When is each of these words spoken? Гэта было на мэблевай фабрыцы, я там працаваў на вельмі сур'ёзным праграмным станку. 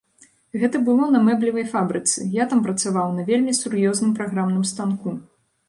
Гэта 0.61 0.79
было 0.87 1.09
на 1.15 1.19
мэблевай 1.27 1.65
фабрыцы, 1.73 2.25
я 2.41 2.47
там 2.55 2.65
працаваў 2.69 3.13
на 3.21 3.29
вельмі 3.29 3.53
сур'ёзным 3.61 4.19
праграмным 4.19 4.69
станку. 4.75 5.17